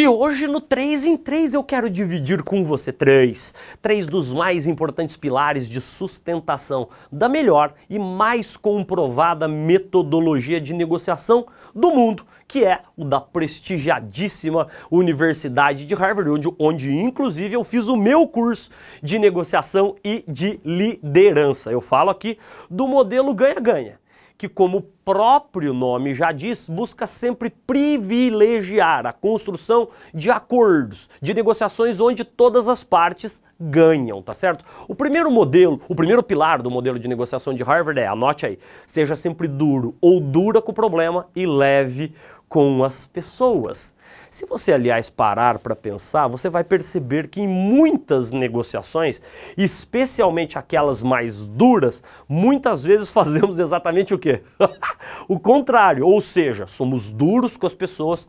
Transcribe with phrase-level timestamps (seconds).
[0.00, 4.66] E hoje no 3 em 3 eu quero dividir com você três, três dos mais
[4.66, 12.64] importantes pilares de sustentação da melhor e mais comprovada metodologia de negociação do mundo, que
[12.64, 18.70] é o da prestigiadíssima Universidade de Harvard, onde, onde inclusive eu fiz o meu curso
[19.02, 21.70] de negociação e de liderança.
[21.70, 22.38] Eu falo aqui
[22.70, 23.99] do modelo ganha-ganha
[24.40, 31.34] que, como o próprio nome já diz, busca sempre privilegiar a construção de acordos, de
[31.34, 34.64] negociações onde todas as partes ganham, tá certo?
[34.88, 38.58] O primeiro modelo, o primeiro pilar do modelo de negociação de Harvard é, anote aí,
[38.86, 42.14] seja sempre duro ou dura com o problema e leve
[42.48, 43.94] com as pessoas.
[44.28, 49.22] Se você, aliás, parar para pensar, você vai perceber que em muitas negociações,
[49.56, 54.42] especialmente aquelas mais duras, muitas vezes fazemos exatamente o quê?
[55.28, 58.26] o contrário, ou seja, somos duros com as pessoas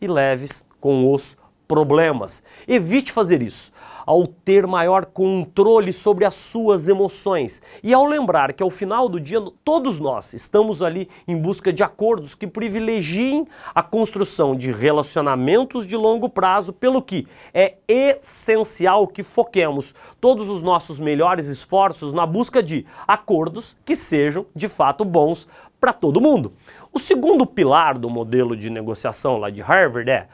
[0.00, 1.36] e leves com os
[1.72, 2.42] problemas.
[2.68, 3.72] Evite fazer isso
[4.04, 9.18] ao ter maior controle sobre as suas emoções e ao lembrar que ao final do
[9.18, 15.86] dia todos nós estamos ali em busca de acordos que privilegiem a construção de relacionamentos
[15.86, 22.26] de longo prazo, pelo que é essencial que foquemos todos os nossos melhores esforços na
[22.26, 25.48] busca de acordos que sejam de fato bons
[25.80, 26.52] para todo mundo.
[26.92, 30.28] O segundo pilar do modelo de negociação lá de Harvard é,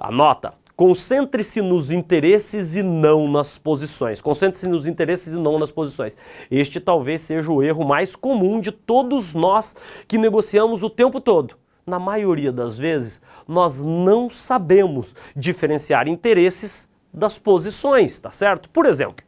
[0.00, 4.22] anota, Concentre-se nos interesses e não nas posições.
[4.22, 6.16] Concentre-se nos interesses e não nas posições.
[6.50, 9.76] Este talvez seja o erro mais comum de todos nós
[10.08, 11.54] que negociamos o tempo todo.
[11.84, 18.70] Na maioria das vezes, nós não sabemos diferenciar interesses das posições, tá certo?
[18.70, 19.22] Por exemplo,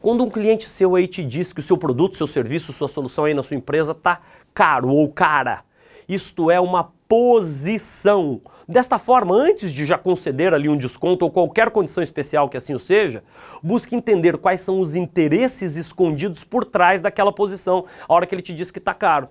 [0.00, 3.24] quando um cliente seu aí te diz que o seu produto, seu serviço, sua solução
[3.24, 4.20] aí na sua empresa tá
[4.54, 5.64] caro ou cara,
[6.08, 8.40] isto é uma posição.
[8.66, 12.72] Desta forma, antes de já conceder ali um desconto ou qualquer condição especial que assim
[12.72, 13.22] o seja,
[13.62, 18.40] busque entender quais são os interesses escondidos por trás daquela posição, a hora que ele
[18.40, 19.28] te diz que está caro.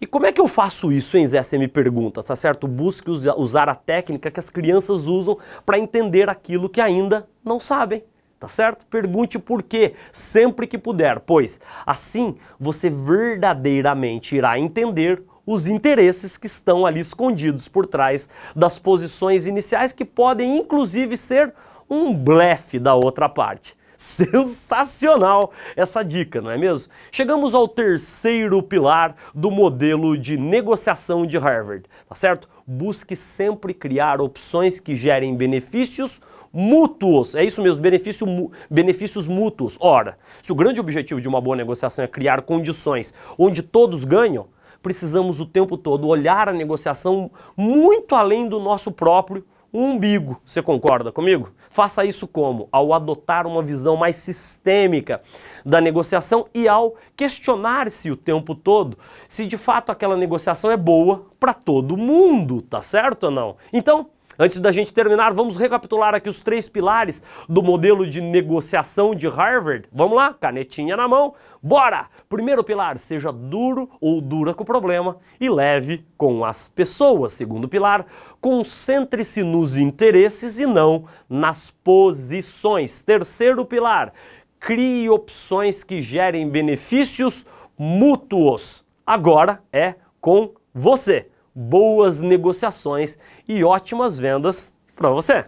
[0.00, 1.42] E como é que eu faço isso, hein, Zé?
[1.42, 2.66] Você me pergunta, tá certo?
[2.66, 8.02] Busque usar a técnica que as crianças usam para entender aquilo que ainda não sabem.
[8.38, 8.86] Tá certo?
[8.86, 16.46] Pergunte por quê, sempre que puder, pois assim você verdadeiramente irá entender os interesses que
[16.46, 21.54] estão ali escondidos por trás das posições iniciais, que podem inclusive ser
[21.88, 23.76] um blefe da outra parte.
[23.96, 26.92] Sensacional essa dica, não é mesmo?
[27.10, 32.48] Chegamos ao terceiro pilar do modelo de negociação de Harvard, tá certo?
[32.66, 36.20] Busque sempre criar opções que gerem benefícios
[36.52, 37.34] mútuos.
[37.34, 39.76] É isso mesmo, benefício, benefícios mútuos.
[39.80, 44.46] Ora, se o grande objetivo de uma boa negociação é criar condições onde todos ganham,
[44.86, 50.40] precisamos o tempo todo olhar a negociação muito além do nosso próprio umbigo.
[50.44, 51.50] Você concorda comigo?
[51.68, 52.68] Faça isso como?
[52.70, 55.20] Ao adotar uma visão mais sistêmica
[55.64, 61.26] da negociação e ao questionar-se o tempo todo se de fato aquela negociação é boa
[61.40, 63.56] para todo mundo, tá certo ou não?
[63.72, 69.14] Então, Antes da gente terminar, vamos recapitular aqui os três pilares do modelo de negociação
[69.14, 69.88] de Harvard.
[69.90, 72.06] Vamos lá, canetinha na mão, bora!
[72.28, 77.32] Primeiro pilar, seja duro ou dura com o problema e leve com as pessoas.
[77.32, 78.04] Segundo pilar,
[78.38, 83.00] concentre-se nos interesses e não nas posições.
[83.00, 84.12] Terceiro pilar,
[84.60, 87.46] crie opções que gerem benefícios
[87.78, 88.84] mútuos.
[89.06, 93.18] Agora é com você boas negociações
[93.48, 95.46] e ótimas vendas para você.